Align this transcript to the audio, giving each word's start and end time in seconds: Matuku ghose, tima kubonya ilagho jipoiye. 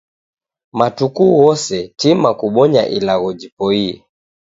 Matuku 0.79 1.23
ghose, 1.37 1.79
tima 1.99 2.29
kubonya 2.39 2.83
ilagho 2.97 3.29
jipoiye. 3.39 3.93